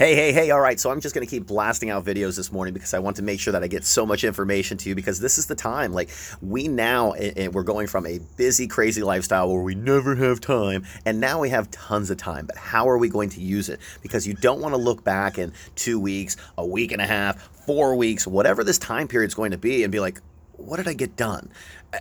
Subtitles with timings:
[0.00, 0.80] Hey, hey, hey, all right.
[0.80, 3.38] So I'm just to keep blasting out videos this morning because I want to make
[3.38, 5.92] sure that I get so much information to you because this is the time.
[5.92, 6.08] Like,
[6.40, 10.86] we now, and we're going from a busy, crazy lifestyle where we never have time,
[11.04, 12.46] and now we have tons of time.
[12.46, 13.78] But how are we going to use it?
[14.00, 17.36] Because you don't want to look back in two weeks, a week and a half,
[17.66, 20.22] four weeks, whatever this time period is going to be, and be like,
[20.60, 21.50] what did I get done?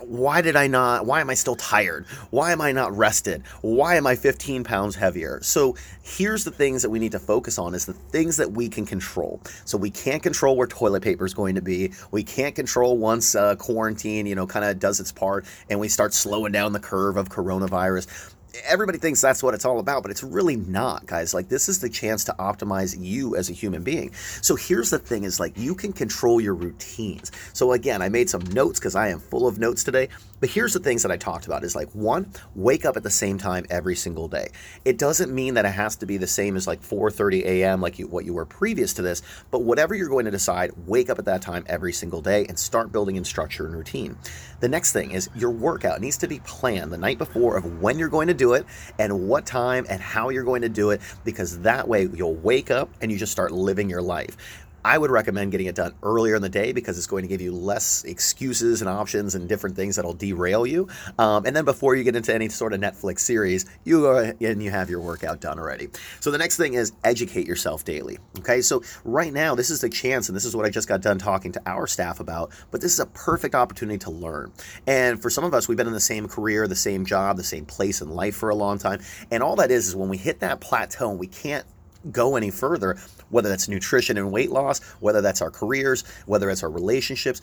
[0.00, 1.06] Why did I not?
[1.06, 2.06] Why am I still tired?
[2.30, 3.42] Why am I not rested?
[3.62, 5.40] Why am I 15 pounds heavier?
[5.42, 8.68] So here's the things that we need to focus on is the things that we
[8.68, 9.40] can control.
[9.64, 11.92] So we can't control where toilet paper is going to be.
[12.12, 15.88] We can't control once uh, quarantine, you know, kind of does its part and we
[15.88, 18.34] start slowing down the curve of coronavirus
[18.64, 21.34] everybody thinks that's what it's all about, but it's really not, guys.
[21.34, 24.12] Like, this is the chance to optimize you as a human being.
[24.14, 27.32] So, here's the thing is like, you can control your routines.
[27.52, 30.08] So, again, I made some notes because I am full of notes today.
[30.42, 33.10] But here's the things that I talked about is like, one, wake up at the
[33.10, 34.48] same time every single day.
[34.84, 37.80] It doesn't mean that it has to be the same as like 4.30 a.m.
[37.80, 39.22] like you, what you were previous to this,
[39.52, 42.58] but whatever you're going to decide, wake up at that time every single day and
[42.58, 44.18] start building in structure and routine.
[44.58, 47.96] The next thing is your workout needs to be planned the night before of when
[47.96, 48.66] you're going to do it
[48.98, 52.70] and what time and how you're going to do it because that way you'll wake
[52.70, 54.36] up and you just start living your life.
[54.84, 57.40] I would recommend getting it done earlier in the day because it's going to give
[57.40, 60.88] you less excuses and options and different things that'll derail you.
[61.18, 64.62] Um, and then before you get into any sort of Netflix series, you are and
[64.62, 65.88] you have your workout done already.
[66.20, 68.18] So the next thing is educate yourself daily.
[68.38, 71.00] Okay, so right now this is the chance, and this is what I just got
[71.00, 72.50] done talking to our staff about.
[72.70, 74.52] But this is a perfect opportunity to learn.
[74.86, 77.44] And for some of us, we've been in the same career, the same job, the
[77.44, 79.00] same place in life for a long time.
[79.30, 81.64] And all that is is when we hit that plateau, and we can't
[82.10, 82.98] go any further,
[83.30, 87.40] whether that's nutrition and weight loss, whether that's our careers, whether it's our relationships.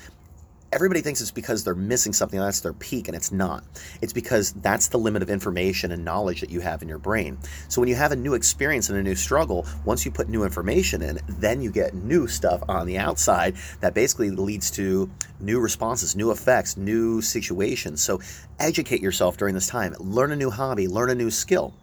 [0.71, 3.63] Everybody thinks it's because they're missing something, that's their peak, and it's not.
[4.03, 7.39] It's because that's the limit of information and knowledge that you have in your brain.
[7.69, 10.43] So when you have a new experience and a new struggle, once you put new
[10.43, 15.59] information in, then you get new stuff on the outside that basically leads to new
[15.59, 18.03] responses, new effects, new situations.
[18.03, 18.21] So
[18.59, 21.73] educate yourself during this time, learn a new hobby, learn a new skill.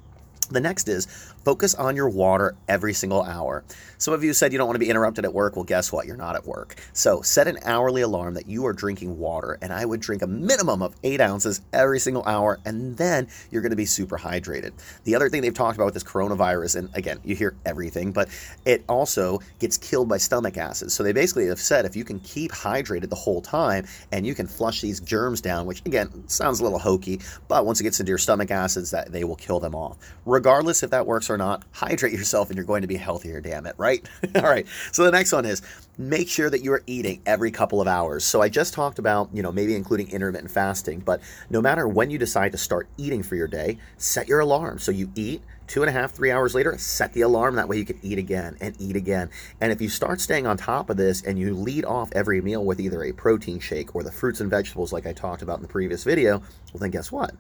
[0.49, 1.07] The next is
[1.45, 3.65] focus on your water every single hour.
[3.99, 5.57] Some of you said you don't want to be interrupted at work.
[5.57, 6.07] Well, guess what?
[6.07, 6.77] You're not at work.
[6.93, 10.27] So set an hourly alarm that you are drinking water, and I would drink a
[10.27, 14.73] minimum of eight ounces every single hour, and then you're going to be super hydrated.
[15.05, 18.29] The other thing they've talked about with this coronavirus, and again, you hear everything, but
[18.65, 20.95] it also gets killed by stomach acids.
[20.95, 24.35] So they basically have said if you can keep hydrated the whole time and you
[24.35, 28.01] can flush these germs down, which again sounds a little hokey, but once it gets
[28.01, 29.97] into your stomach acids, that they will kill them off
[30.37, 33.65] regardless if that works or not, hydrate yourself and you're going to be healthier, damn
[33.65, 34.07] it, right?
[34.37, 34.67] All right.
[34.93, 35.63] So the next one is
[35.97, 38.23] make sure that you are eating every couple of hours.
[38.23, 42.11] So I just talked about, you know, maybe including intermittent fasting, but no matter when
[42.11, 44.79] you decide to start eating for your day, set your alarm.
[44.79, 47.55] So you eat two and a half, three hours later, set the alarm.
[47.55, 49.31] That way you can eat again and eat again.
[49.63, 52.63] And if you start staying on top of this and you lead off every meal
[52.63, 55.63] with either a protein shake or the fruits and vegetables like I talked about in
[55.63, 56.41] the previous video,
[56.75, 57.35] well, then guess what?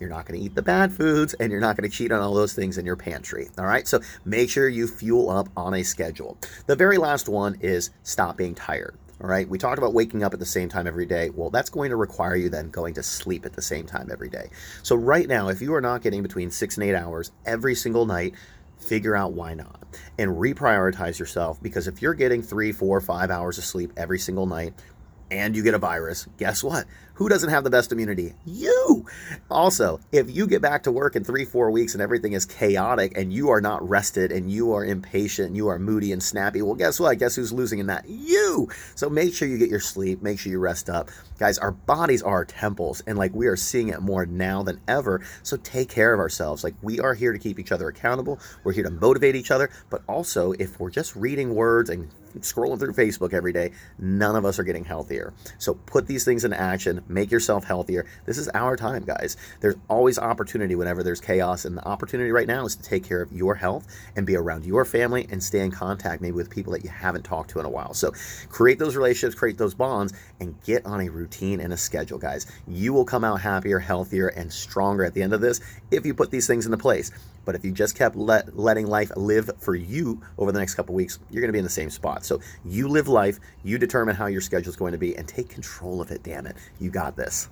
[0.00, 2.20] You're not going to eat the bad foods and you're not going to cheat on
[2.20, 3.48] all those things in your pantry.
[3.58, 3.86] All right.
[3.86, 6.38] So make sure you fuel up on a schedule.
[6.66, 8.96] The very last one is stop being tired.
[9.20, 9.48] All right.
[9.48, 11.30] We talked about waking up at the same time every day.
[11.30, 14.28] Well, that's going to require you then going to sleep at the same time every
[14.28, 14.50] day.
[14.84, 18.06] So, right now, if you are not getting between six and eight hours every single
[18.06, 18.34] night,
[18.78, 19.84] figure out why not
[20.18, 24.46] and reprioritize yourself because if you're getting three, four, five hours of sleep every single
[24.46, 24.72] night,
[25.30, 26.86] and you get a virus, guess what?
[27.14, 28.32] Who doesn't have the best immunity?
[28.46, 29.04] You!
[29.50, 33.18] Also, if you get back to work in three, four weeks and everything is chaotic
[33.18, 36.62] and you are not rested and you are impatient, and you are moody and snappy,
[36.62, 37.18] well, guess what?
[37.18, 38.08] Guess who's losing in that?
[38.08, 38.68] You!
[38.94, 41.10] So make sure you get your sleep, make sure you rest up.
[41.38, 44.80] Guys, our bodies are our temples, and like we are seeing it more now than
[44.86, 45.20] ever.
[45.42, 46.62] So take care of ourselves.
[46.62, 49.70] Like we are here to keep each other accountable, we're here to motivate each other,
[49.90, 52.08] but also if we're just reading words and
[52.42, 55.32] scrolling through Facebook every day, none of us are getting healthier.
[55.58, 58.06] So put these things in action, make yourself healthier.
[58.26, 59.36] This is our time, guys.
[59.60, 63.22] There's always opportunity whenever there's chaos, and the opportunity right now is to take care
[63.22, 66.72] of your health and be around your family and stay in contact maybe with people
[66.72, 67.94] that you haven't talked to in a while.
[67.94, 68.12] So
[68.48, 72.46] create those relationships, create those bonds, and get on a routine and a schedule, guys.
[72.66, 75.60] You will come out happier, healthier, and stronger at the end of this
[75.90, 77.10] if you put these things into place.
[77.48, 80.94] But if you just kept let, letting life live for you over the next couple
[80.94, 82.26] weeks, you're going to be in the same spot.
[82.26, 85.48] So you live life, you determine how your schedule is going to be, and take
[85.48, 86.56] control of it, damn it.
[86.78, 87.48] You got this.